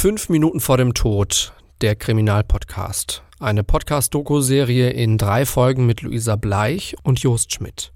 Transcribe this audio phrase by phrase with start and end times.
[0.00, 3.24] Fünf Minuten vor dem Tod, der Kriminalpodcast.
[3.40, 7.92] Eine Podcast-Doku-Serie in drei Folgen mit Luisa Bleich und Jost Schmidt.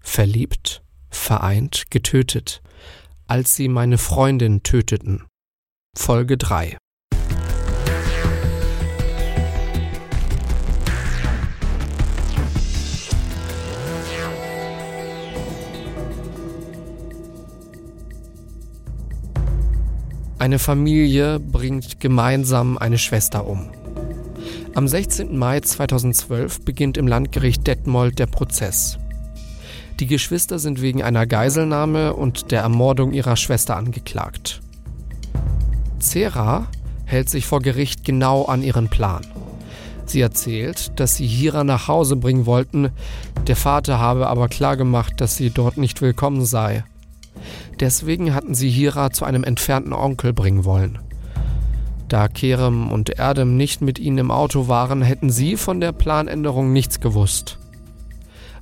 [0.00, 2.62] Verliebt, vereint, getötet,
[3.28, 5.22] als sie meine Freundin töteten.
[5.96, 6.78] Folge 3.
[20.44, 23.70] Eine Familie bringt gemeinsam eine Schwester um.
[24.74, 25.38] Am 16.
[25.38, 28.98] Mai 2012 beginnt im Landgericht Detmold der Prozess.
[30.00, 34.60] Die Geschwister sind wegen einer Geiselnahme und der Ermordung ihrer Schwester angeklagt.
[35.98, 36.66] Zera
[37.06, 39.26] hält sich vor Gericht genau an ihren Plan.
[40.04, 42.90] Sie erzählt, dass sie Hira nach Hause bringen wollten,
[43.46, 46.84] der Vater habe aber klargemacht, dass sie dort nicht willkommen sei.
[47.80, 50.98] Deswegen hatten sie Hira zu einem entfernten Onkel bringen wollen.
[52.08, 56.72] Da Kerem und Erdem nicht mit ihnen im Auto waren, hätten sie von der Planänderung
[56.72, 57.58] nichts gewusst.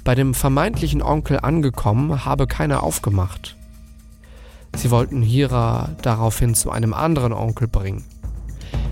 [0.04, 3.56] Bei dem vermeintlichen Onkel angekommen, habe keiner aufgemacht.
[4.74, 8.04] Sie wollten Hira daraufhin zu einem anderen Onkel bringen.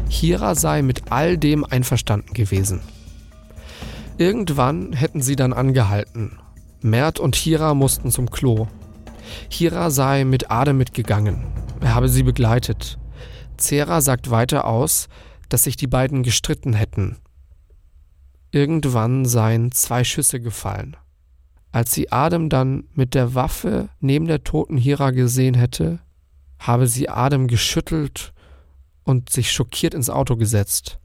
[0.09, 2.81] Hira sei mit all dem einverstanden gewesen.
[4.19, 6.39] Irgendwann hätten sie dann angehalten.
[6.83, 8.69] Mert und Hira mussten zum Klo.
[9.49, 11.45] Hira sei mit Adem mitgegangen.
[11.81, 12.99] Er habe sie begleitet.
[13.57, 15.09] Zera sagt weiter aus,
[15.49, 17.19] dass sich die beiden gestritten hätten.
[18.53, 20.97] Irgendwann seien zwei Schüsse gefallen.
[21.73, 26.01] Als sie Adem dann mit der Waffe neben der toten Hira gesehen hätte,
[26.59, 28.33] habe sie Adem geschüttelt
[29.05, 30.99] und sich schockiert ins Auto gesetzt.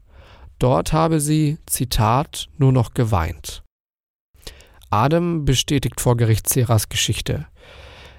[0.58, 3.62] Dort habe sie, Zitat, nur noch geweint.
[4.90, 7.46] Adem bestätigt vor Gericht Ceras Geschichte.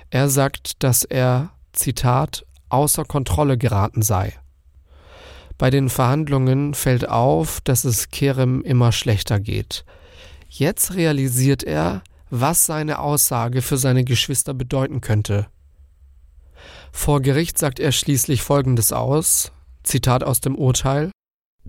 [0.10, 4.34] Er sagt, dass er, Zitat, außer Kontrolle geraten sei.
[5.58, 9.86] Bei den Verhandlungen fällt auf, dass es Kerem immer schlechter geht.
[10.50, 15.48] Jetzt realisiert er, was seine Aussage für seine Geschwister bedeuten könnte.
[16.92, 19.52] Vor Gericht sagt er schließlich Folgendes aus,
[19.84, 21.12] Zitat aus dem Urteil.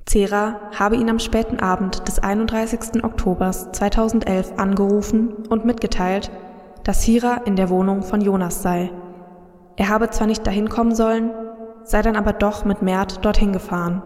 [0.06, 3.04] Zera habe ihn am späten Abend des 31.
[3.04, 6.30] Oktobers 2011 angerufen und mitgeteilt,
[6.84, 8.90] dass Hira in der Wohnung von Jonas sei.
[9.76, 11.30] Er habe zwar nicht dahin kommen sollen,
[11.84, 14.02] sei dann aber doch mit Mert dorthin gefahren.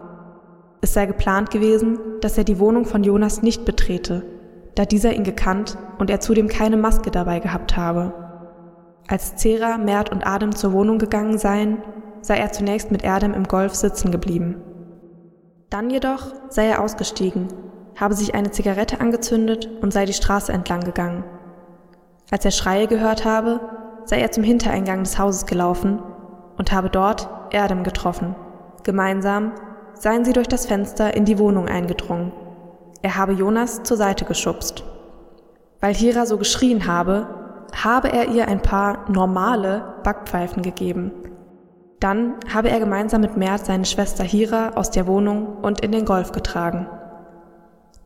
[0.81, 4.25] Es sei geplant gewesen, dass er die Wohnung von Jonas nicht betrete,
[4.75, 8.13] da dieser ihn gekannt und er zudem keine Maske dabei gehabt habe.
[9.07, 11.79] Als Zera, Mert und Adem zur Wohnung gegangen seien,
[12.21, 14.61] sei er zunächst mit Erdem im Golf sitzen geblieben.
[15.69, 17.47] Dann jedoch sei er ausgestiegen,
[17.99, 21.23] habe sich eine Zigarette angezündet und sei die Straße entlang gegangen.
[22.33, 23.59] Als er Schreie gehört habe,
[24.05, 26.01] sei er zum Hintereingang des Hauses gelaufen
[26.57, 28.35] und habe dort Erdem getroffen.
[28.81, 29.51] Gemeinsam
[29.93, 32.31] seien sie durch das Fenster in die Wohnung eingedrungen.
[33.03, 34.83] Er habe Jonas zur Seite geschubst.
[35.79, 37.27] Weil Hira so geschrien habe,
[37.83, 41.11] habe er ihr ein paar normale Backpfeifen gegeben.
[41.99, 46.03] Dann habe er gemeinsam mit Mert seine Schwester Hira aus der Wohnung und in den
[46.05, 46.87] Golf getragen.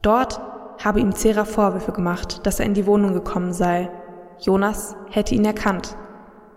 [0.02, 0.42] Dort
[0.84, 3.90] habe ihm Zera Vorwürfe gemacht, dass er in die Wohnung gekommen sei
[4.40, 5.96] Jonas hätte ihn erkannt.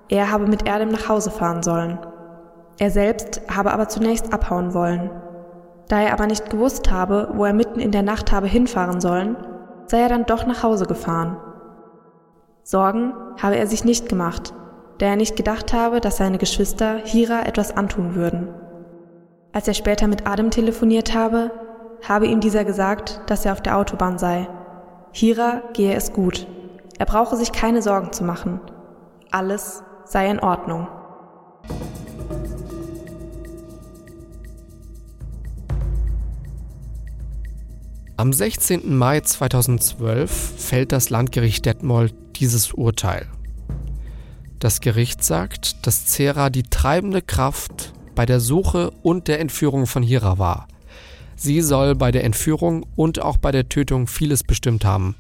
[0.09, 1.99] Er habe mit Erdem nach Hause fahren sollen.
[2.79, 5.11] Er selbst habe aber zunächst abhauen wollen.
[5.89, 9.37] Da er aber nicht gewusst habe, wo er mitten in der Nacht habe hinfahren sollen,
[9.87, 11.37] sei er dann doch nach Hause gefahren.
[12.63, 14.55] Sorgen habe er sich nicht gemacht,
[14.99, 18.49] da er nicht gedacht habe, dass seine Geschwister Hira etwas antun würden.
[19.53, 21.51] Als er später mit Adam telefoniert habe,
[22.09, 24.49] habe ihm dieser gesagt, dass er auf der Autobahn sei.
[25.13, 26.47] Hira gehe es gut.
[27.01, 28.61] Er brauche sich keine Sorgen zu machen.
[29.31, 30.87] Alles sei in Ordnung.
[38.19, 38.95] Am 16.
[38.95, 43.27] Mai 2012 fällt das Landgericht Detmold dieses Urteil.
[44.59, 50.03] Das Gericht sagt, dass Zera die treibende Kraft bei der Suche und der Entführung von
[50.03, 50.69] Hira war.
[51.35, 55.17] Sie soll bei der Entführung und auch bei der Tötung vieles bestimmt haben.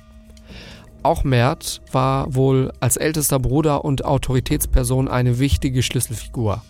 [1.02, 6.62] Auch Mert war wohl als ältester Bruder und Autoritätsperson eine wichtige Schlüsselfigur.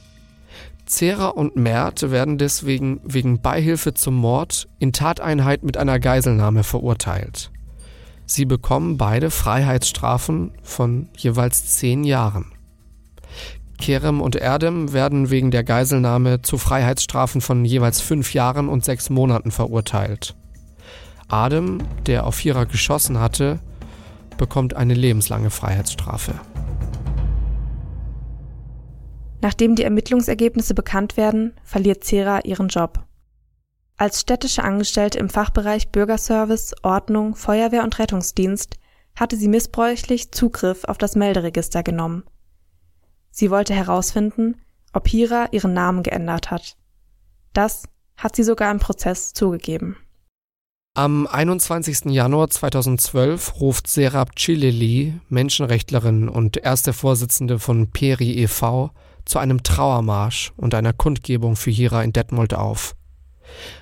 [0.87, 7.51] Zera und Mert werden deswegen wegen Beihilfe zum Mord in Tateinheit mit einer Geiselnahme verurteilt.
[8.27, 12.53] Sie bekommen beide Freiheitsstrafen von jeweils zehn Jahren.
[13.79, 19.11] Kerem und Erdem werden wegen der Geiselnahme zu Freiheitsstrafen von jeweils fünf Jahren und sechs
[19.11, 20.37] Monaten verurteilt.
[21.29, 23.61] Adem, der auf Hira geschossen hatte,
[24.41, 26.35] bekommt eine lebenslange Freiheitsstrafe.
[29.43, 33.05] Nachdem die Ermittlungsergebnisse bekannt werden, verliert Zera ihren Job.
[33.99, 38.77] Als städtische Angestellte im Fachbereich Bürgerservice, Ordnung, Feuerwehr und Rettungsdienst
[39.15, 42.25] hatte sie missbräuchlich Zugriff auf das Melderegister genommen.
[43.31, 44.57] Sie wollte herausfinden,
[44.95, 46.77] ob Hira ihren Namen geändert hat.
[47.53, 47.85] Das
[48.17, 49.97] hat sie sogar im Prozess zugegeben.
[50.95, 52.07] Am 21.
[52.07, 58.91] Januar 2012 ruft Serap Chileli, Menschenrechtlerin und erste Vorsitzende von Peri e.V.,
[59.25, 62.97] zu einem Trauermarsch und einer Kundgebung für Hira in Detmold auf.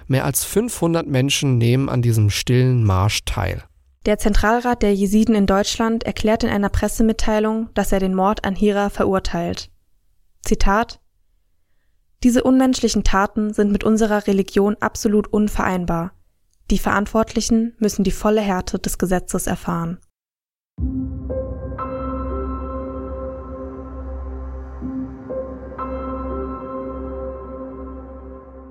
[0.07, 3.65] Mehr als 500 Menschen nehmen an diesem stillen Marsch teil.
[4.05, 8.55] Der Zentralrat der Jesiden in Deutschland erklärt in einer Pressemitteilung, dass er den Mord an
[8.55, 9.71] Hira verurteilt.
[10.43, 11.01] Zitat
[12.23, 16.13] Diese unmenschlichen Taten sind mit unserer Religion absolut unvereinbar.
[16.71, 19.99] Die Verantwortlichen müssen die volle Härte des Gesetzes erfahren.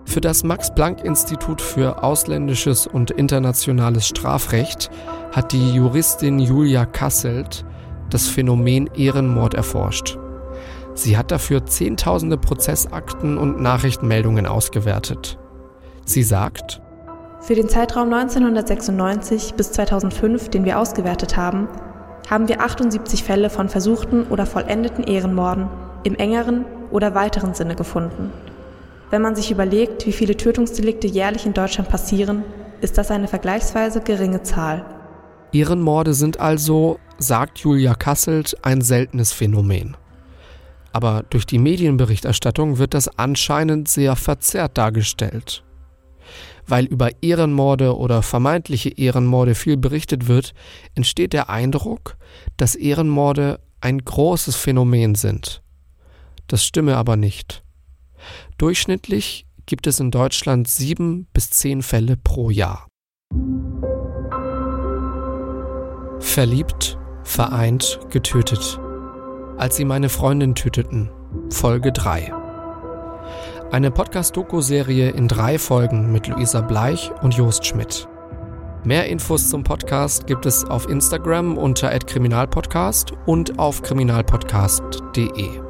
[0.05, 4.89] Für das Max-Planck-Institut für ausländisches und internationales Strafrecht
[5.31, 7.65] hat die Juristin Julia Kasselt
[8.09, 10.17] das Phänomen Ehrenmord erforscht.
[10.93, 15.37] Sie hat dafür Zehntausende Prozessakten und Nachrichtenmeldungen ausgewertet.
[16.05, 16.81] Sie sagt,
[17.47, 21.69] für den Zeitraum 1996 bis 2005, den wir ausgewertet haben,
[22.29, 25.69] haben wir 78 Fälle von versuchten oder vollendeten Ehrenmorden
[26.03, 28.33] im engeren oder weiteren Sinne gefunden.
[29.11, 32.43] Wenn man sich überlegt, wie viele Tötungsdelikte jährlich in Deutschland passieren,
[32.81, 34.85] ist das eine vergleichsweise geringe Zahl.
[35.53, 39.95] Ehrenmorde sind also, sagt Julia Kasselt, ein seltenes Phänomen.
[40.91, 45.63] Aber durch die Medienberichterstattung wird das anscheinend sehr verzerrt dargestellt.
[46.67, 50.53] Weil über Ehrenmorde oder vermeintliche Ehrenmorde viel berichtet wird,
[50.95, 52.17] entsteht der Eindruck,
[52.57, 55.61] dass Ehrenmorde ein großes Phänomen sind.
[56.47, 57.63] Das stimme aber nicht.
[58.57, 62.87] Durchschnittlich gibt es in Deutschland sieben bis zehn Fälle pro Jahr.
[66.19, 68.79] Verliebt, vereint, getötet.
[69.57, 71.09] Als sie meine Freundin töteten.
[71.49, 72.36] Folge 3.
[73.69, 78.07] Eine Podcast-Doku-Serie in drei Folgen mit Luisa Bleich und Jost Schmidt.
[78.85, 85.66] Mehr Infos zum Podcast gibt es auf Instagram unter @kriminalpodcast und auf kriminalpodcast.de.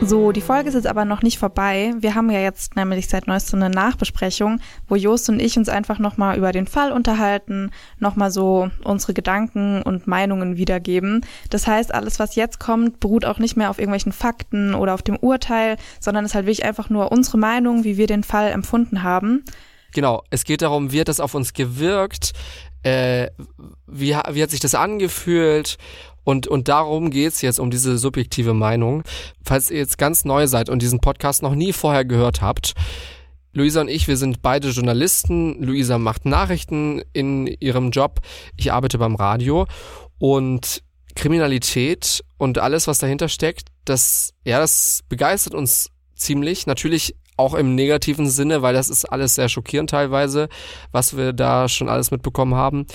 [0.00, 1.92] So, die Folge ist jetzt aber noch nicht vorbei.
[1.98, 5.98] Wir haben ja jetzt nämlich seit neuestem eine Nachbesprechung, wo Jost und ich uns einfach
[5.98, 11.26] nochmal über den Fall unterhalten, nochmal so unsere Gedanken und Meinungen wiedergeben.
[11.50, 15.02] Das heißt, alles, was jetzt kommt, beruht auch nicht mehr auf irgendwelchen Fakten oder auf
[15.02, 19.02] dem Urteil, sondern ist halt wirklich einfach nur unsere Meinung, wie wir den Fall empfunden
[19.02, 19.44] haben.
[19.92, 22.34] Genau, es geht darum, wie hat das auf uns gewirkt,
[22.82, 23.28] äh,
[23.86, 25.78] wie, wie hat sich das angefühlt
[26.28, 29.02] und, und darum geht's jetzt, um diese subjektive Meinung.
[29.42, 32.74] Falls ihr jetzt ganz neu seid und diesen Podcast noch nie vorher gehört habt,
[33.54, 35.62] Luisa und ich, wir sind beide Journalisten.
[35.62, 38.20] Luisa macht Nachrichten in ihrem Job.
[38.58, 39.66] Ich arbeite beim Radio.
[40.18, 40.82] Und
[41.14, 46.66] Kriminalität und alles, was dahinter steckt, das, ja, das begeistert uns ziemlich.
[46.66, 50.48] Natürlich auch im negativen Sinne, weil das ist alles sehr schockierend teilweise,
[50.92, 52.86] was wir da schon alles mitbekommen haben.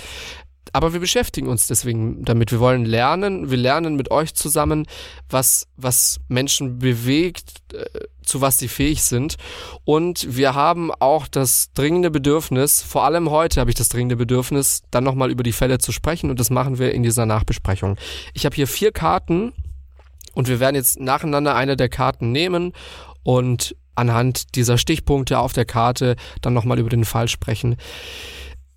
[0.71, 2.51] Aber wir beschäftigen uns deswegen damit.
[2.51, 4.87] Wir wollen lernen, wir lernen mit euch zusammen,
[5.29, 7.85] was, was Menschen bewegt, äh,
[8.23, 9.35] zu was sie fähig sind.
[9.83, 14.83] Und wir haben auch das dringende Bedürfnis, vor allem heute habe ich das dringende Bedürfnis,
[14.91, 16.29] dann nochmal über die Fälle zu sprechen.
[16.29, 17.97] Und das machen wir in dieser Nachbesprechung.
[18.33, 19.53] Ich habe hier vier Karten
[20.33, 22.73] und wir werden jetzt nacheinander eine der Karten nehmen
[23.23, 27.75] und anhand dieser Stichpunkte auf der Karte dann nochmal über den Fall sprechen.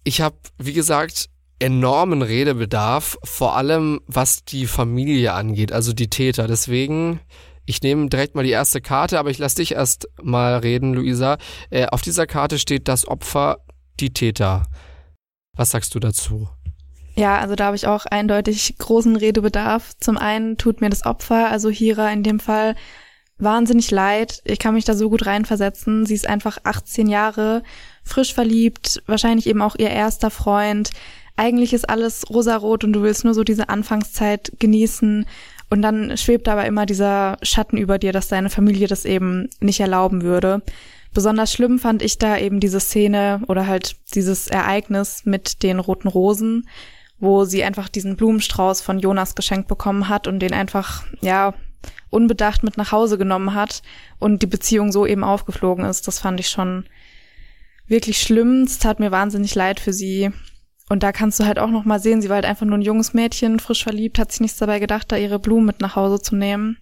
[0.05, 6.47] Ich habe, wie gesagt, enormen Redebedarf, vor allem was die Familie angeht, also die Täter.
[6.47, 7.21] Deswegen,
[7.65, 11.39] ich nehme direkt mal die erste Karte, aber ich lasse dich erst mal reden, Luisa.
[11.71, 13.59] Äh, auf dieser Karte steht das Opfer,
[14.01, 14.65] die Täter.
[15.57, 16.49] Was sagst du dazu?
[17.17, 19.93] Ja, also da habe ich auch eindeutig großen Redebedarf.
[19.99, 22.75] Zum einen tut mir das Opfer, also Hira in dem Fall,
[23.39, 24.43] wahnsinnig leid.
[24.45, 26.05] Ich kann mich da so gut reinversetzen.
[26.05, 27.63] Sie ist einfach 18 Jahre,
[28.03, 30.91] frisch verliebt, wahrscheinlich eben auch ihr erster Freund
[31.37, 35.26] eigentlich ist alles rosarot und du willst nur so diese Anfangszeit genießen
[35.69, 39.81] und dann schwebt aber immer dieser Schatten über dir, dass deine Familie das eben nicht
[39.81, 40.62] erlauben würde.
[41.12, 46.09] Besonders schlimm fand ich da eben diese Szene oder halt dieses Ereignis mit den roten
[46.09, 46.69] Rosen,
[47.19, 51.55] wo sie einfach diesen Blumenstrauß von Jonas geschenkt bekommen hat und den einfach, ja,
[52.11, 53.83] unbedacht mit nach Hause genommen hat
[54.19, 56.07] und die Beziehung so eben aufgeflogen ist.
[56.07, 56.85] Das fand ich schon
[57.88, 58.62] wirklich schlimm.
[58.62, 60.31] Es tat mir wahnsinnig leid für sie.
[60.88, 62.83] Und da kannst du halt auch noch mal sehen, sie war halt einfach nur ein
[62.83, 66.21] junges Mädchen, frisch verliebt, hat sich nichts dabei gedacht, da ihre Blumen mit nach Hause
[66.21, 66.78] zu nehmen.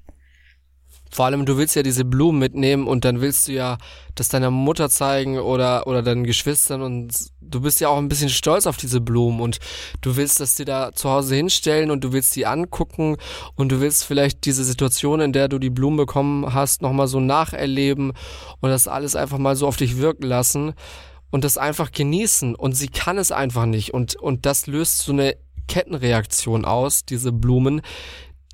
[1.11, 3.79] Vor allem, du willst ja diese Blumen mitnehmen und dann willst du ja
[4.17, 8.31] das deiner Mutter zeigen oder, oder deinen Geschwistern und du bist ja auch ein bisschen
[8.31, 9.61] stolz auf diese Blumen und
[10.01, 13.17] du willst dass die da zu Hause hinstellen und du willst die angucken
[13.55, 17.21] und du willst vielleicht diese Situation, in der du die Blumen bekommen hast, nochmal so
[17.21, 18.13] nacherleben
[18.61, 20.75] und das alles einfach mal so auf dich wirken lassen
[21.35, 25.11] und das einfach genießen und sie kann es einfach nicht und, und das löst so
[25.11, 25.35] eine
[25.67, 27.83] Kettenreaktion aus, diese Blumen,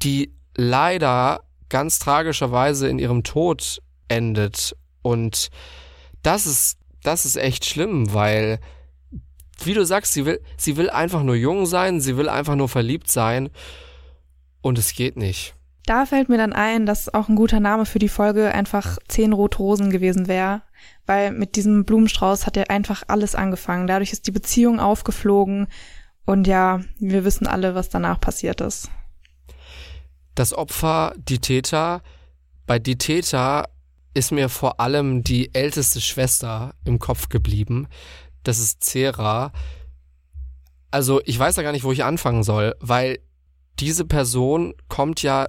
[0.00, 4.74] die leider ganz tragischerweise in ihrem Tod endet.
[5.02, 5.50] Und
[6.22, 8.60] das ist, das ist echt schlimm, weil,
[9.62, 12.70] wie du sagst, sie will, sie will einfach nur jung sein, sie will einfach nur
[12.70, 13.50] verliebt sein.
[14.62, 15.54] Und es geht nicht.
[15.84, 19.34] Da fällt mir dann ein, dass auch ein guter Name für die Folge einfach zehn
[19.34, 20.62] rote Rosen gewesen wäre.
[21.06, 23.86] Weil mit diesem Blumenstrauß hat er einfach alles angefangen.
[23.86, 25.66] Dadurch ist die Beziehung aufgeflogen.
[26.24, 28.90] Und ja, wir wissen alle, was danach passiert ist
[30.40, 32.02] das Opfer, die Täter.
[32.66, 33.68] Bei die Täter
[34.14, 37.88] ist mir vor allem die älteste Schwester im Kopf geblieben.
[38.42, 39.52] Das ist Cera.
[40.90, 43.18] Also ich weiß ja gar nicht, wo ich anfangen soll, weil
[43.78, 45.46] diese Person kommt ja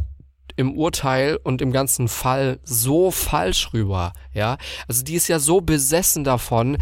[0.56, 4.58] im Urteil und im ganzen Fall so falsch rüber, ja.
[4.88, 6.78] Also die ist ja so besessen davon,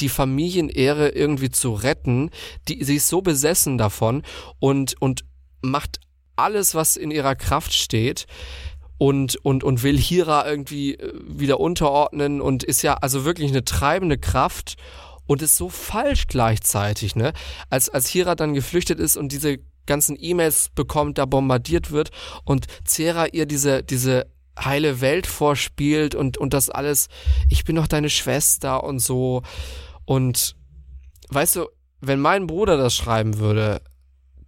[0.00, 2.30] die Familienehre irgendwie zu retten.
[2.68, 4.22] Die, sie ist so besessen davon
[4.58, 5.24] und, und
[5.62, 6.00] macht
[6.36, 8.26] alles, was in ihrer Kraft steht
[8.98, 13.64] und, und, und will Hira irgendwie äh, wieder unterordnen und ist ja also wirklich eine
[13.64, 14.76] treibende Kraft
[15.26, 17.32] und ist so falsch gleichzeitig, ne?
[17.68, 19.58] Als, als Hira dann geflüchtet ist und diese
[19.90, 22.10] ganzen E-Mails bekommt, da bombardiert wird
[22.44, 27.08] und Cera ihr diese, diese heile Welt vorspielt und, und das alles,
[27.48, 29.42] ich bin doch deine Schwester und so.
[30.04, 30.54] Und
[31.30, 31.66] weißt du,
[32.00, 33.82] wenn mein Bruder das schreiben würde,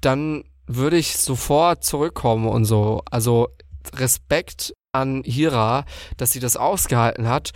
[0.00, 3.02] dann würde ich sofort zurückkommen und so.
[3.10, 3.48] Also
[3.96, 5.84] Respekt an Hira,
[6.18, 7.50] dass sie das ausgehalten hat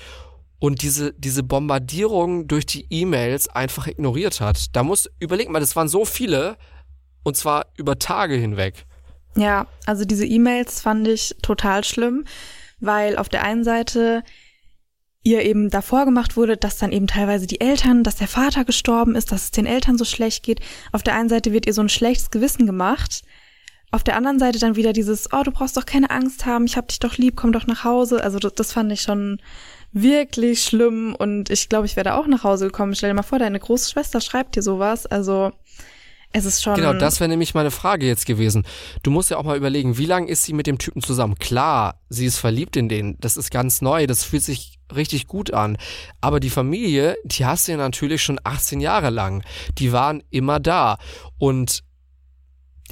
[0.59, 4.75] und diese, diese Bombardierung durch die E-Mails einfach ignoriert hat.
[4.75, 6.57] Da muss, überleg mal, das waren so viele
[7.27, 8.87] und zwar über Tage hinweg.
[9.35, 12.25] Ja, also diese E-Mails fand ich total schlimm,
[12.79, 14.23] weil auf der einen Seite
[15.25, 19.17] ihr eben davor gemacht wurde, dass dann eben teilweise die Eltern, dass der Vater gestorben
[19.17, 20.61] ist, dass es den Eltern so schlecht geht.
[20.93, 23.25] Auf der einen Seite wird ihr so ein schlechtes Gewissen gemacht.
[23.91, 26.77] Auf der anderen Seite dann wieder dieses, oh, du brauchst doch keine Angst haben, ich
[26.77, 28.23] hab dich doch lieb, komm doch nach Hause.
[28.23, 29.41] Also das, das fand ich schon
[29.91, 32.95] wirklich schlimm und ich glaube, ich wäre da auch nach Hause gekommen.
[32.95, 35.07] Stell dir mal vor, deine große Schwester schreibt dir sowas.
[35.07, 35.51] Also
[36.37, 36.75] es ist schon.
[36.75, 38.67] Genau, das wäre nämlich meine Frage jetzt gewesen.
[39.03, 41.37] Du musst ja auch mal überlegen, wie lange ist sie mit dem Typen zusammen?
[41.37, 43.17] Klar, sie ist verliebt in den.
[43.21, 44.07] Das ist ganz neu.
[44.07, 45.79] Das fühlt sich richtig gut an.
[46.21, 49.43] Aber die Familie, die hast du ja natürlich schon 18 Jahre lang.
[49.79, 50.99] Die waren immer da.
[51.39, 51.83] Und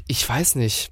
[0.06, 0.90] ich weiß nicht.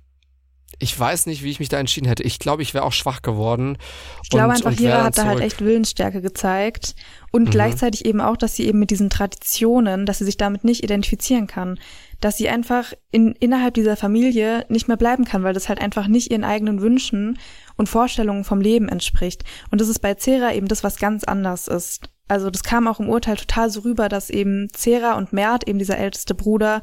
[0.78, 2.24] Ich weiß nicht, wie ich mich da entschieden hätte.
[2.24, 3.78] Ich glaube, ich wäre auch schwach geworden.
[4.24, 6.96] Ich glaube einfach, Hira hat da halt echt Willensstärke gezeigt.
[7.30, 7.50] Und mhm.
[7.50, 11.46] gleichzeitig eben auch, dass sie eben mit diesen Traditionen, dass sie sich damit nicht identifizieren
[11.46, 11.78] kann
[12.22, 16.06] dass sie einfach in, innerhalb dieser Familie nicht mehr bleiben kann, weil das halt einfach
[16.06, 17.38] nicht ihren eigenen Wünschen
[17.76, 19.42] und Vorstellungen vom Leben entspricht.
[19.70, 22.10] Und das ist bei Cera eben das, was ganz anders ist.
[22.28, 25.80] Also das kam auch im Urteil total so rüber, dass eben Cera und Mert, eben
[25.80, 26.82] dieser älteste Bruder,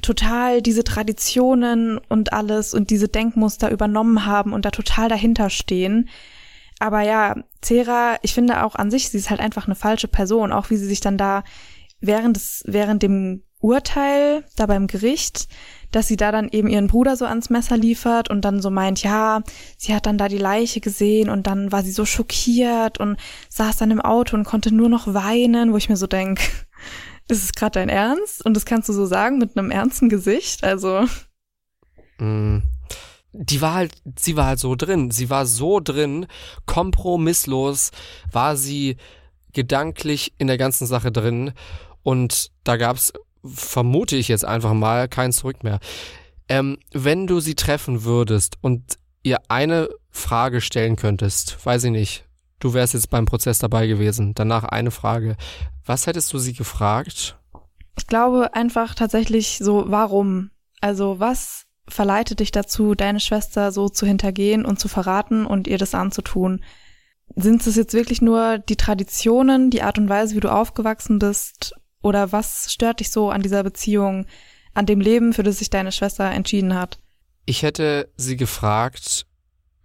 [0.00, 6.08] total diese Traditionen und alles und diese Denkmuster übernommen haben und da total dahinter stehen.
[6.78, 10.50] Aber ja, Cera, ich finde auch an sich, sie ist halt einfach eine falsche Person,
[10.50, 11.44] auch wie sie sich dann da
[12.00, 15.48] während des, während dem Urteil da beim Gericht,
[15.90, 19.02] dass sie da dann eben ihren Bruder so ans Messer liefert und dann so meint,
[19.02, 19.42] ja,
[19.76, 23.16] sie hat dann da die Leiche gesehen und dann war sie so schockiert und
[23.48, 26.40] saß dann im Auto und konnte nur noch weinen, wo ich mir so denk,
[27.28, 28.44] ist es gerade dein Ernst?
[28.44, 31.06] Und das kannst du so sagen mit einem ernsten Gesicht, also.
[32.18, 32.58] Mm.
[33.38, 35.10] Die war halt, sie war halt so drin.
[35.10, 36.26] Sie war so drin,
[36.64, 37.90] kompromisslos
[38.32, 38.96] war sie
[39.52, 41.52] gedanklich in der ganzen Sache drin.
[42.02, 43.12] Und da gab's
[43.46, 45.80] vermute ich jetzt einfach mal, kein Zurück mehr.
[46.48, 52.24] Ähm, wenn du sie treffen würdest und ihr eine Frage stellen könntest, weiß ich nicht,
[52.60, 55.36] du wärst jetzt beim Prozess dabei gewesen, danach eine Frage,
[55.84, 57.36] was hättest du sie gefragt?
[57.98, 60.50] Ich glaube einfach tatsächlich so, warum?
[60.80, 65.78] Also was verleitet dich dazu, deine Schwester so zu hintergehen und zu verraten und ihr
[65.78, 66.62] das anzutun?
[67.34, 71.74] Sind es jetzt wirklich nur die Traditionen, die Art und Weise, wie du aufgewachsen bist
[72.02, 74.26] oder was stört dich so an dieser Beziehung,
[74.74, 76.98] an dem Leben, für das sich deine Schwester entschieden hat?
[77.46, 79.26] Ich hätte sie gefragt,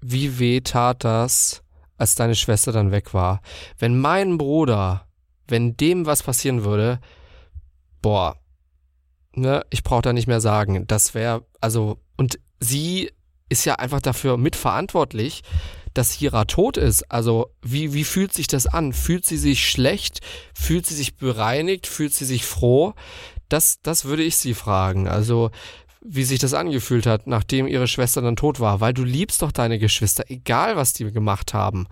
[0.02, 1.64] wie weh tat das,
[1.98, 3.42] als deine Schwester dann weg war.
[3.78, 5.08] Wenn mein Bruder,
[5.48, 7.00] wenn dem was passieren würde,
[8.02, 8.36] boah,
[9.34, 10.88] ne, ich brauche da nicht mehr sagen.
[10.88, 13.12] Das wäre, also, und sie
[13.52, 15.44] ist ja einfach dafür mitverantwortlich,
[15.94, 17.12] dass Hira tot ist.
[17.12, 18.94] Also, wie, wie fühlt sich das an?
[18.94, 20.22] Fühlt sie sich schlecht?
[20.54, 21.86] Fühlt sie sich bereinigt?
[21.86, 22.94] Fühlt sie sich froh?
[23.50, 25.10] Das, das würde ich sie fragen.
[25.10, 25.52] Also,
[26.00, 28.80] wie sich das angefühlt hat, nachdem ihre Schwester dann tot war.
[28.80, 31.88] Weil du liebst doch deine Geschwister, egal was die gemacht haben.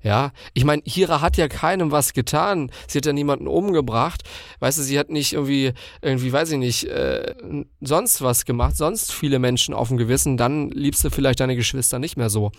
[0.00, 2.70] Ja, ich meine, Hira hat ja keinem was getan.
[2.86, 4.22] Sie hat ja niemanden umgebracht.
[4.60, 7.34] Weißt du, sie hat nicht irgendwie, irgendwie, weiß ich nicht, äh,
[7.80, 10.36] sonst was gemacht, sonst viele Menschen auf dem Gewissen.
[10.36, 12.52] Dann liebst du vielleicht deine Geschwister nicht mehr so.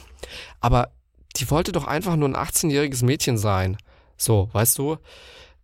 [0.59, 0.91] Aber
[1.37, 3.77] die wollte doch einfach nur ein 18-jähriges Mädchen sein.
[4.17, 4.97] So, weißt du?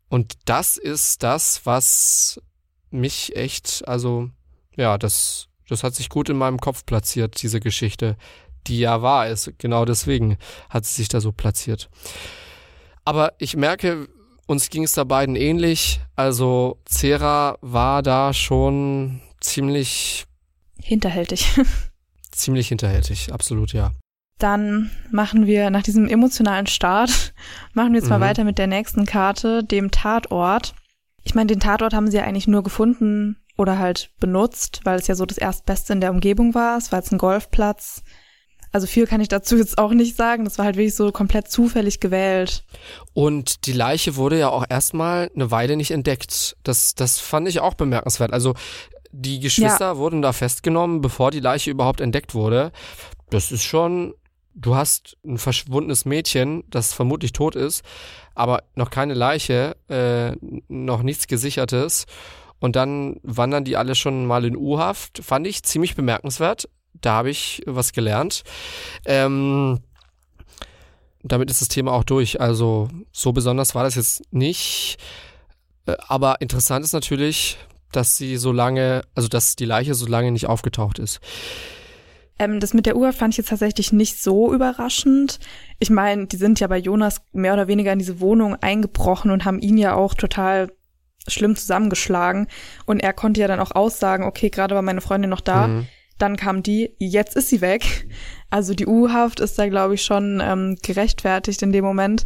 [0.07, 2.41] Und das ist das, was
[2.89, 4.29] mich echt, also,
[4.77, 8.15] ja, das, das hat sich gut in meinem Kopf platziert, diese Geschichte
[8.67, 9.51] die ja wahr ist.
[9.57, 10.37] Genau deswegen
[10.69, 11.89] hat sie sich da so platziert.
[13.03, 14.07] Aber ich merke,
[14.47, 16.01] uns ging es da beiden ähnlich.
[16.15, 20.25] Also Cera war da schon ziemlich
[20.81, 21.47] hinterhältig.
[22.31, 23.91] ziemlich hinterhältig, absolut, ja.
[24.37, 27.33] Dann machen wir nach diesem emotionalen Start,
[27.73, 28.15] machen wir jetzt mhm.
[28.15, 30.75] mal weiter mit der nächsten Karte, dem Tatort.
[31.23, 35.07] Ich meine, den Tatort haben sie ja eigentlich nur gefunden oder halt benutzt, weil es
[35.07, 36.77] ja so das Erstbeste in der Umgebung war.
[36.77, 38.03] Es war jetzt ein Golfplatz.
[38.75, 40.43] Also viel kann ich dazu jetzt auch nicht sagen.
[40.43, 42.65] Das war halt wirklich so komplett zufällig gewählt.
[43.13, 46.57] Und die Leiche wurde ja auch erstmal eine Weile nicht entdeckt.
[46.63, 48.33] Das, das fand ich auch bemerkenswert.
[48.33, 48.53] Also
[49.13, 49.97] die Geschwister ja.
[49.97, 52.73] wurden da festgenommen, bevor die Leiche überhaupt entdeckt wurde.
[53.29, 54.13] Das ist schon,
[54.55, 57.81] du hast ein verschwundenes Mädchen, das vermutlich tot ist,
[58.33, 60.35] aber noch keine Leiche, äh,
[60.67, 62.07] noch nichts gesichertes.
[62.59, 65.23] Und dann wandern die alle schon mal in U-Haft.
[65.23, 66.67] Fand ich ziemlich bemerkenswert.
[67.01, 68.43] Da habe ich was gelernt.
[69.05, 69.79] Ähm,
[71.23, 72.39] damit ist das Thema auch durch.
[72.39, 74.97] Also so besonders war das jetzt nicht.
[75.85, 77.57] Äh, aber interessant ist natürlich,
[77.91, 81.19] dass sie so lange, also dass die Leiche so lange nicht aufgetaucht ist.
[82.37, 85.39] Ähm, das mit der Uhr fand ich jetzt tatsächlich nicht so überraschend.
[85.79, 89.45] Ich meine, die sind ja bei Jonas mehr oder weniger in diese Wohnung eingebrochen und
[89.45, 90.71] haben ihn ja auch total
[91.27, 92.47] schlimm zusammengeschlagen.
[92.85, 95.67] Und er konnte ja dann auch aussagen, okay, gerade war meine Freundin noch da.
[95.67, 95.87] Mhm.
[96.17, 98.07] Dann kam die, jetzt ist sie weg.
[98.49, 102.25] Also die U-Haft ist da, glaube ich, schon ähm, gerechtfertigt in dem Moment.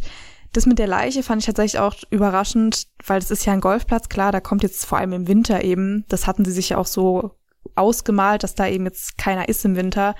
[0.52, 4.08] Das mit der Leiche fand ich tatsächlich auch überraschend, weil das ist ja ein Golfplatz,
[4.08, 6.86] klar, da kommt jetzt vor allem im Winter eben, das hatten sie sich ja auch
[6.86, 7.36] so
[7.76, 10.14] ausgemalt, dass da eben jetzt keiner ist im Winter.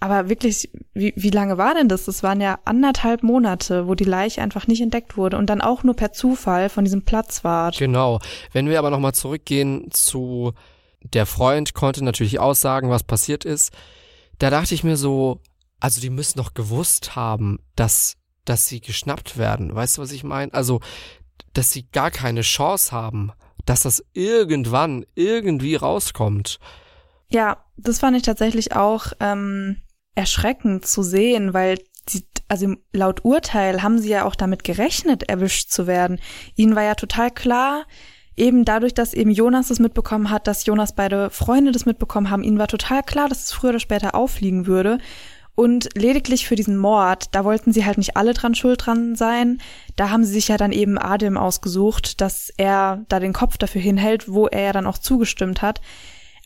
[0.00, 2.04] Aber wirklich, wie, wie lange war denn das?
[2.04, 5.82] Das waren ja anderthalb Monate, wo die Leiche einfach nicht entdeckt wurde und dann auch
[5.82, 7.78] nur per Zufall von diesem Platzwart.
[7.78, 8.20] Genau.
[8.52, 10.52] Wenn wir aber nochmal zurückgehen zu
[11.12, 13.72] der Freund konnte natürlich aussagen, was passiert ist.
[14.38, 15.40] Da dachte ich mir so,
[15.80, 19.74] also die müssen doch gewusst haben, dass, dass sie geschnappt werden.
[19.74, 20.52] Weißt du, was ich meine?
[20.54, 20.80] Also,
[21.52, 23.32] dass sie gar keine Chance haben,
[23.64, 26.58] dass das irgendwann irgendwie rauskommt.
[27.28, 29.76] Ja, das fand ich tatsächlich auch ähm,
[30.14, 35.70] erschreckend zu sehen, weil sie, also laut Urteil haben sie ja auch damit gerechnet, erwischt
[35.70, 36.20] zu werden.
[36.54, 37.86] Ihnen war ja total klar,
[38.36, 42.42] eben dadurch, dass eben Jonas das mitbekommen hat, dass Jonas beide Freunde das mitbekommen haben,
[42.42, 44.98] ihnen war total klar, dass es früher oder später auffliegen würde.
[45.56, 49.58] Und lediglich für diesen Mord, da wollten sie halt nicht alle dran schuld dran sein.
[49.94, 53.80] Da haben sie sich ja dann eben Adem ausgesucht, dass er da den Kopf dafür
[53.80, 55.80] hinhält, wo er ja dann auch zugestimmt hat.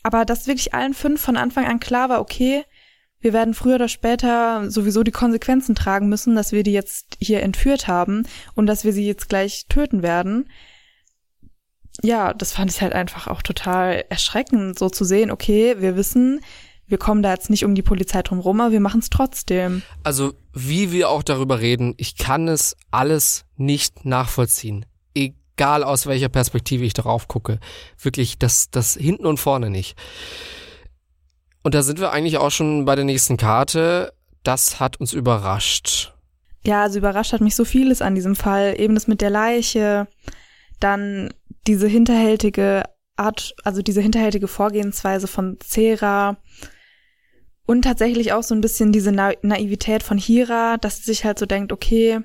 [0.03, 2.63] Aber dass wirklich allen fünf von Anfang an klar war, okay,
[3.19, 7.41] wir werden früher oder später sowieso die Konsequenzen tragen müssen, dass wir die jetzt hier
[7.41, 10.47] entführt haben und dass wir sie jetzt gleich töten werden
[12.03, 16.41] ja, das fand ich halt einfach auch total erschreckend, so zu sehen, okay, wir wissen,
[16.87, 19.83] wir kommen da jetzt nicht um die Polizei drum rum, aber wir machen es trotzdem.
[20.03, 24.85] Also, wie wir auch darüber reden, ich kann es alles nicht nachvollziehen.
[25.13, 27.59] Egal aus welcher Perspektive ich darauf gucke.
[28.01, 29.97] Wirklich, das, das hinten und vorne nicht.
[31.61, 34.13] Und da sind wir eigentlich auch schon bei der nächsten Karte.
[34.41, 36.13] Das hat uns überrascht.
[36.65, 38.79] Ja, also überrascht hat mich so vieles an diesem Fall.
[38.79, 40.07] Eben das mit der Leiche,
[40.79, 41.33] dann
[41.67, 42.83] diese hinterhältige
[43.15, 46.37] Art, also diese hinterhältige Vorgehensweise von Cera
[47.65, 51.37] und tatsächlich auch so ein bisschen diese Na Naivität von Hira, dass sie sich halt
[51.37, 52.21] so denkt, okay,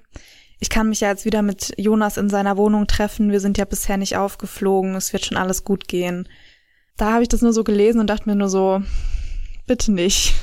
[0.60, 3.64] ich kann mich ja jetzt wieder mit Jonas in seiner Wohnung treffen, wir sind ja
[3.64, 6.28] bisher nicht aufgeflogen, es wird schon alles gut gehen.
[6.96, 8.80] Da habe ich das nur so gelesen und dachte mir nur so,
[9.66, 10.34] bitte nicht.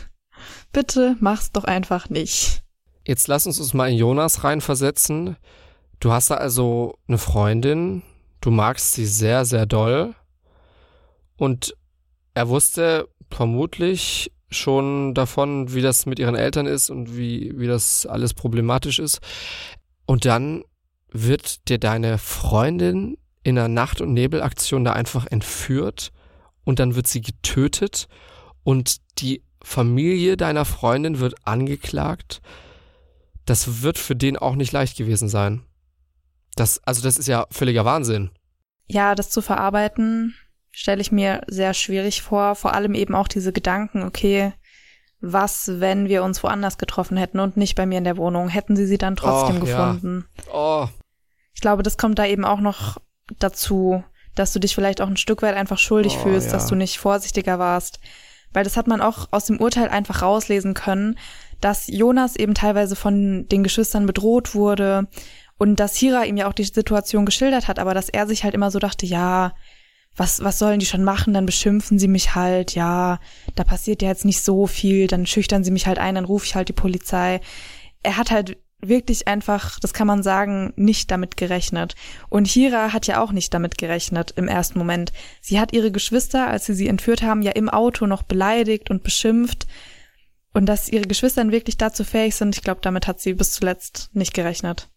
[0.74, 2.62] Bitte mach's doch einfach nicht.
[3.06, 5.38] Jetzt lass uns uns mal in Jonas reinversetzen.
[6.00, 8.04] Du hast da also eine Freundin,
[8.42, 10.16] du magst sie sehr, sehr doll.
[11.38, 11.76] Und
[12.34, 18.06] er wusste vermutlich schon davon, wie das mit ihren Eltern ist und wie, wie das
[18.06, 19.20] alles problematisch ist.
[20.06, 20.64] Und dann
[21.12, 26.12] wird dir deine Freundin in einer Nacht- und Nebelaktion da einfach entführt
[26.64, 28.08] und dann wird sie getötet
[28.64, 32.42] und die Familie deiner Freundin wird angeklagt.
[33.46, 35.64] Das wird für den auch nicht leicht gewesen sein.
[36.56, 38.30] Das, also das ist ja völliger Wahnsinn.
[38.88, 40.36] Ja, das zu verarbeiten,
[40.72, 42.56] stelle ich mir sehr schwierig vor.
[42.56, 44.54] Vor allem eben auch diese Gedanken, okay,
[45.22, 48.50] was, wenn wir uns woanders getroffen hätten und nicht bei mir in der Wohnung?
[48.50, 50.26] Hätten sie sie dann trotzdem oh, gefunden?
[50.48, 50.54] Ja.
[50.54, 50.88] Oh.
[51.54, 52.98] Ich glaube, das kommt da eben auch noch
[53.40, 54.04] dazu,
[54.36, 56.54] dass du dich vielleicht auch ein Stück weit einfach schuldig oh, fühlst, ja.
[56.54, 58.00] dass du nicht vorsichtiger warst.
[58.52, 61.18] Weil das hat man auch aus dem Urteil einfach rauslesen können,
[61.62, 65.08] dass Jonas eben teilweise von den Geschwistern bedroht wurde
[65.62, 68.56] und dass Hira ihm ja auch die Situation geschildert hat, aber dass er sich halt
[68.56, 69.54] immer so dachte, ja,
[70.16, 71.36] was, was sollen die schon machen?
[71.36, 73.20] Dann beschimpfen sie mich halt, ja,
[73.54, 76.48] da passiert ja jetzt nicht so viel, dann schüchtern sie mich halt ein, dann rufe
[76.48, 77.42] ich halt die Polizei.
[78.02, 81.94] Er hat halt wirklich einfach, das kann man sagen, nicht damit gerechnet.
[82.30, 85.14] Und Hira hat ja auch nicht damit gerechnet im ersten Moment.
[85.42, 89.04] Sie hat ihre Geschwister, als sie sie entführt haben, ja im Auto noch beleidigt und
[89.04, 89.68] beschimpft.
[90.54, 94.10] Und dass ihre Geschwister wirklich dazu fähig sind, ich glaube, damit hat sie bis zuletzt
[94.14, 94.91] nicht gerechnet.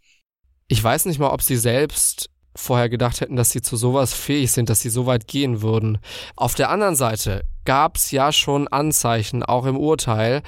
[0.69, 4.53] Ich weiß nicht mal, ob sie selbst vorher gedacht hätten, dass sie zu sowas fähig
[4.53, 5.99] sind, dass sie so weit gehen würden.
[6.37, 10.43] Auf der anderen Seite gab es ja schon Anzeichen, auch im Urteil.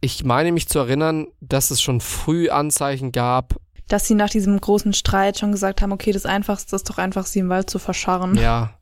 [0.00, 3.56] Ich meine mich zu erinnern, dass es schon früh Anzeichen gab.
[3.88, 7.26] Dass sie nach diesem großen Streit schon gesagt haben, okay, das Einfachste ist doch einfach,
[7.26, 8.36] sie im Wald zu verscharren.
[8.36, 8.74] Ja.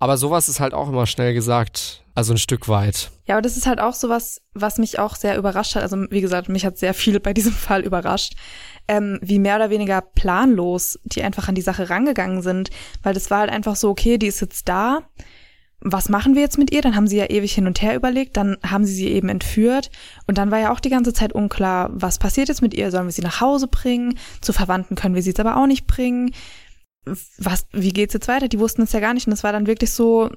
[0.00, 3.10] Aber sowas ist halt auch immer schnell gesagt, also ein Stück weit.
[3.26, 5.82] Ja, aber das ist halt auch sowas, was mich auch sehr überrascht hat.
[5.82, 8.34] Also wie gesagt, mich hat sehr viel bei diesem Fall überrascht
[8.88, 12.70] ähm, wie mehr oder weniger planlos die einfach an die Sache rangegangen sind,
[13.02, 15.00] weil das war halt einfach so, okay, die ist jetzt da,
[15.84, 16.80] was machen wir jetzt mit ihr?
[16.80, 19.90] Dann haben sie ja ewig hin und her überlegt, dann haben sie sie eben entführt
[20.26, 22.90] und dann war ja auch die ganze Zeit unklar, was passiert jetzt mit ihr?
[22.90, 24.18] Sollen wir sie nach Hause bringen?
[24.40, 26.32] Zu Verwandten können wir sie jetzt aber auch nicht bringen.
[27.04, 28.48] Was, wie geht's jetzt weiter?
[28.48, 30.30] Die wussten es ja gar nicht und es war dann wirklich so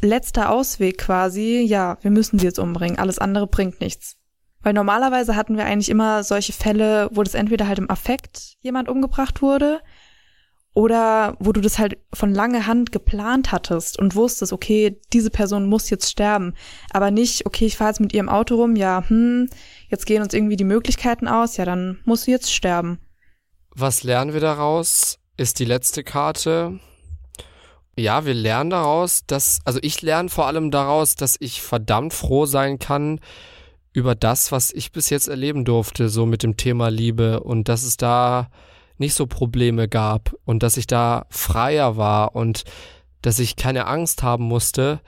[0.00, 1.60] letzter Ausweg quasi.
[1.60, 2.98] Ja, wir müssen sie jetzt umbringen.
[2.98, 4.16] Alles andere bringt nichts.
[4.60, 8.88] Weil normalerweise hatten wir eigentlich immer solche Fälle, wo das entweder halt im Affekt jemand
[8.88, 9.80] umgebracht wurde
[10.74, 15.66] oder wo du das halt von langer Hand geplant hattest und wusstest, okay, diese Person
[15.66, 16.54] muss jetzt sterben,
[16.90, 19.50] aber nicht, okay, ich fahre jetzt mit ihrem Auto rum, ja, hm,
[19.88, 23.00] jetzt gehen uns irgendwie die Möglichkeiten aus, ja, dann muss sie jetzt sterben.
[23.74, 25.18] Was lernen wir daraus?
[25.36, 26.78] Ist die letzte Karte.
[27.96, 32.46] Ja, wir lernen daraus, dass, also ich lerne vor allem daraus, dass ich verdammt froh
[32.46, 33.20] sein kann,
[33.92, 37.82] über das, was ich bis jetzt erleben durfte, so mit dem Thema Liebe und dass
[37.82, 38.50] es da
[38.96, 42.64] nicht so Probleme gab und dass ich da freier war und
[43.20, 45.00] dass ich keine Angst haben musste,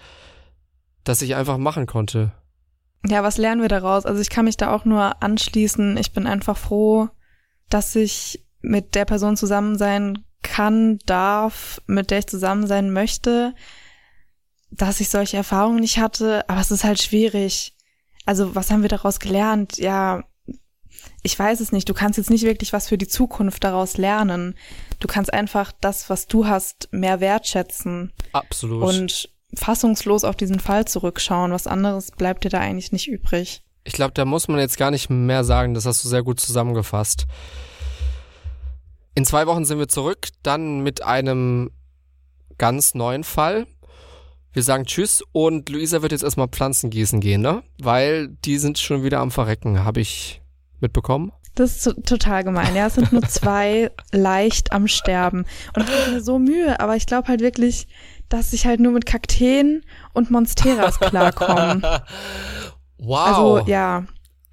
[1.04, 2.32] dass ich einfach machen konnte.
[3.06, 4.06] Ja, was lernen wir daraus?
[4.06, 5.96] Also ich kann mich da auch nur anschließen.
[5.96, 7.08] Ich bin einfach froh,
[7.68, 13.54] dass ich mit der Person zusammen sein kann, darf, mit der ich zusammen sein möchte,
[14.70, 16.48] dass ich solche Erfahrungen nicht hatte.
[16.48, 17.74] Aber es ist halt schwierig
[18.26, 19.78] also was haben wir daraus gelernt?
[19.78, 20.24] Ja,
[21.22, 21.88] ich weiß es nicht.
[21.88, 24.56] Du kannst jetzt nicht wirklich was für die Zukunft daraus lernen.
[25.00, 28.12] Du kannst einfach das, was du hast, mehr wertschätzen.
[28.32, 28.82] Absolut.
[28.82, 31.52] Und fassungslos auf diesen Fall zurückschauen.
[31.52, 33.62] Was anderes bleibt dir da eigentlich nicht übrig.
[33.84, 35.74] Ich glaube, da muss man jetzt gar nicht mehr sagen.
[35.74, 37.26] Das hast du sehr gut zusammengefasst.
[39.24, 41.70] In zwei Wochen sind wir zurück, dann mit einem
[42.58, 43.66] ganz neuen Fall.
[44.52, 47.62] Wir sagen Tschüss und Luisa wird jetzt erstmal Pflanzen gießen gehen, ne?
[47.78, 50.42] Weil die sind schon wieder am Verrecken, habe ich
[50.80, 51.32] mitbekommen.
[51.54, 52.76] Das ist total gemein.
[52.76, 55.46] Ja, es sind nur zwei leicht am Sterben.
[55.74, 57.88] Und ich mir so Mühe, aber ich glaube halt wirklich,
[58.28, 61.80] dass ich halt nur mit Kakteen und Monsteras klarkomme.
[62.98, 63.26] wow.
[63.26, 64.04] Also ja,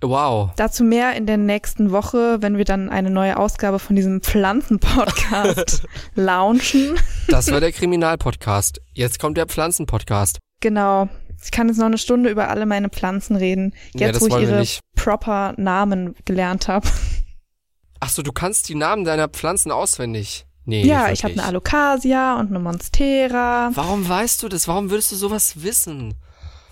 [0.02, 0.52] Wow.
[0.56, 5.84] Dazu mehr in der nächsten Woche, wenn wir dann eine neue Ausgabe von diesem Pflanzenpodcast
[6.16, 7.00] launchen.
[7.28, 8.82] Das war der Kriminalpodcast.
[8.94, 10.40] Jetzt kommt der Pflanzenpodcast.
[10.60, 11.08] Genau.
[11.44, 13.74] Ich kann jetzt noch eine Stunde über alle meine Pflanzen reden.
[13.94, 16.88] Jetzt, ja, wo ich ihre proper Namen gelernt habe.
[18.00, 20.46] Ach so, du kannst die Namen deiner Pflanzen auswendig.
[20.66, 23.72] Nee, ja, ich habe eine Alocasia und eine Monstera.
[23.74, 24.68] Warum weißt du das?
[24.68, 26.14] Warum würdest du sowas wissen?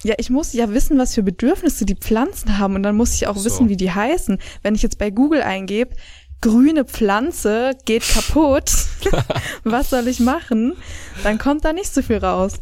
[0.04, 3.28] Ja, ich muss ja wissen, was für Bedürfnisse die Pflanzen haben und dann muss ich
[3.28, 3.46] auch so.
[3.46, 4.40] wissen, wie die heißen.
[4.64, 5.96] Wenn ich jetzt bei Google eingebe,
[6.42, 8.72] grüne Pflanze geht kaputt,
[9.64, 10.74] was soll ich machen?
[11.24, 12.60] Dann kommt da nicht so viel raus.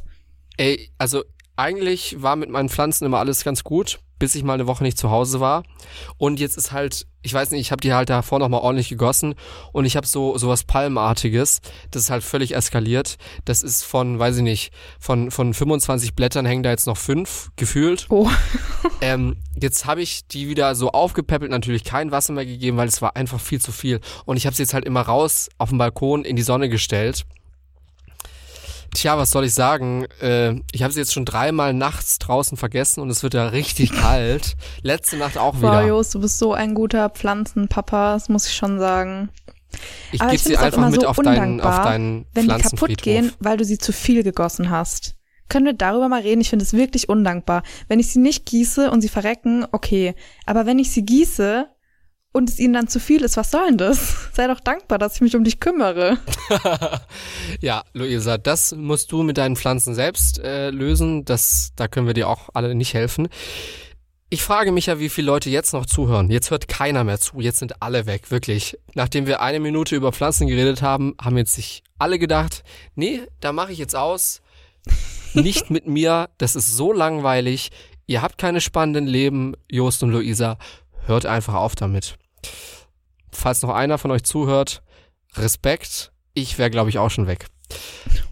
[0.58, 1.24] Ey, also
[1.58, 4.98] eigentlich war mit meinen Pflanzen immer alles ganz gut bis ich mal eine Woche nicht
[4.98, 5.64] zu Hause war.
[6.18, 9.36] Und jetzt ist halt, ich weiß nicht, ich habe die halt davor nochmal ordentlich gegossen
[9.74, 11.62] und ich habe so sowas Palmartiges.
[11.92, 13.18] Das ist halt völlig eskaliert.
[13.46, 17.52] Das ist von, weiß ich nicht, von, von 25 Blättern hängen da jetzt noch fünf,
[17.56, 18.08] gefühlt.
[18.10, 18.30] Oh.
[19.02, 23.02] ähm, jetzt habe ich die wieder so aufgepäppelt, natürlich kein Wasser mehr gegeben, weil es
[23.02, 24.00] war einfach viel zu viel.
[24.26, 27.26] Und ich habe sie jetzt halt immer raus auf dem Balkon in die Sonne gestellt
[28.98, 30.06] Tja, was soll ich sagen?
[30.22, 33.92] Äh, ich habe sie jetzt schon dreimal nachts draußen vergessen und es wird ja richtig
[34.02, 34.56] kalt.
[34.82, 35.86] Letzte Nacht auch wieder.
[35.86, 39.30] Jos, du bist so ein guter Pflanzenpapa, das muss ich schon sagen.
[40.12, 42.98] Ich Aber gebe sie einfach mit so auf deinen, auf undankbar, deinen wenn die kaputt
[42.98, 45.16] gehen, weil du sie zu viel gegossen hast.
[45.48, 46.42] Können wir darüber mal reden?
[46.42, 47.62] Ich finde es wirklich undankbar.
[47.88, 50.16] Wenn ich sie nicht gieße und sie verrecken, okay.
[50.48, 51.68] Aber wenn ich sie gieße
[52.38, 54.30] und es ihnen dann zu viel ist, was soll denn das?
[54.34, 56.20] Sei doch dankbar, dass ich mich um dich kümmere.
[57.62, 61.26] ja, Luisa, das musst du mit deinen Pflanzen selbst äh, lösen.
[61.26, 63.28] Das, da können wir dir auch alle nicht helfen.
[64.30, 66.30] Ich frage mich ja, wie viele Leute jetzt noch zuhören.
[66.30, 67.42] Jetzt hört keiner mehr zu.
[67.42, 68.78] Jetzt sind alle weg, wirklich.
[68.94, 73.52] Nachdem wir eine Minute über Pflanzen geredet haben, haben jetzt sich alle gedacht, nee, da
[73.52, 74.42] mache ich jetzt aus.
[75.34, 76.30] Nicht mit mir.
[76.38, 77.72] Das ist so langweilig.
[78.06, 80.60] Ihr habt keine spannenden Leben, Jost und Luisa.
[81.08, 82.18] Hört einfach auf damit.
[83.32, 84.82] Falls noch einer von euch zuhört,
[85.36, 86.12] Respekt.
[86.34, 87.48] Ich wäre, glaube ich, auch schon weg.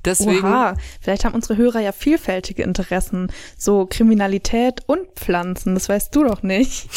[0.06, 3.32] Deswegen, Oha, vielleicht haben unsere Hörer ja vielfältige Interessen.
[3.58, 6.88] So Kriminalität und Pflanzen, das weißt du doch nicht.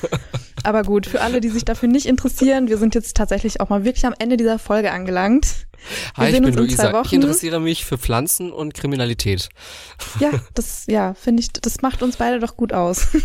[0.64, 3.84] Aber gut, für alle, die sich dafür nicht interessieren, wir sind jetzt tatsächlich auch mal
[3.84, 5.68] wirklich am Ende dieser Folge angelangt.
[6.16, 7.02] Wir hi, ich bin Luisa.
[7.04, 9.48] Ich interessiere mich für Pflanzen und Kriminalität.
[10.18, 13.08] Ja, das, ja, finde ich, das macht uns beide doch gut aus.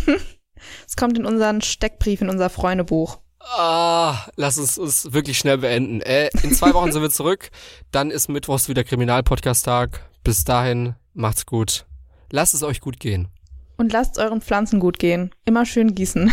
[0.88, 3.18] Es kommt in unseren Steckbrief, in unser Freundebuch.
[3.56, 6.00] Ah, lass uns uns wirklich schnell beenden.
[6.00, 7.50] Äh, in zwei Wochen sind wir zurück.
[7.90, 10.00] Dann ist Mittwochs wieder Kriminalpodcast-Tag.
[10.24, 11.84] Bis dahin, macht's gut.
[12.30, 13.28] Lasst es euch gut gehen.
[13.76, 15.30] Und lasst euren Pflanzen gut gehen.
[15.44, 16.32] Immer schön gießen.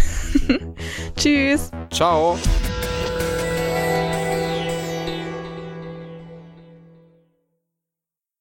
[1.15, 1.71] Tschüss.
[1.91, 2.37] Ciao.